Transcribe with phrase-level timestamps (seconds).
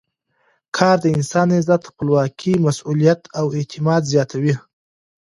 [0.77, 4.55] کار د انسان عزت، خپلواکي، مسؤلیت او اعتماد زیاتوي.